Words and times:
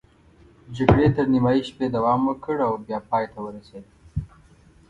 جګړې 0.75 1.07
تر 1.15 1.25
نیمايي 1.33 1.61
شپې 1.69 1.85
دوام 1.95 2.21
وکړ 2.25 2.57
او 2.67 2.73
بیا 2.85 2.99
پای 3.09 3.25
ته 3.31 3.39
ورسېده. 3.43 3.89